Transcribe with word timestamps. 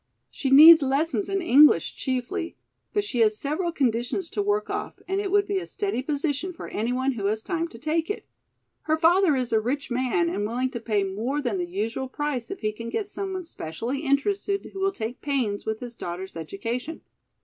She 0.31 0.49
needs 0.49 0.81
lessons 0.81 1.29
in 1.29 1.43
English 1.43 1.93
chiefly, 1.95 2.57
but 2.91 3.03
she 3.03 3.19
has 3.19 3.37
several 3.37 3.71
conditions 3.71 4.31
to 4.31 4.41
work 4.41 4.67
off 4.67 4.97
and 5.07 5.21
it 5.21 5.29
would 5.29 5.45
be 5.45 5.59
a 5.59 5.67
steady 5.67 6.01
position 6.01 6.53
for 6.53 6.69
anyone 6.69 7.11
who 7.11 7.27
has 7.27 7.43
time 7.43 7.67
to 7.67 7.77
take 7.77 8.09
it. 8.09 8.25
Her 8.89 8.97
father 8.97 9.35
is 9.35 9.53
a 9.53 9.59
rich 9.61 9.91
man 9.91 10.27
and 10.27 10.47
willing 10.47 10.71
to 10.71 10.79
pay 10.79 11.03
more 11.03 11.39
than 11.39 11.59
the 11.59 11.67
usual 11.67 12.07
price 12.09 12.49
if 12.49 12.61
he 12.61 12.71
can 12.71 12.89
get 12.89 13.05
someone 13.05 13.43
specially 13.43 13.99
interested 13.99 14.71
who 14.73 14.79
will 14.79 14.91
take 14.91 15.21
pains 15.21 15.67
with 15.67 15.81
his 15.81 15.93
daughter's 15.93 16.35
education." 16.35 17.01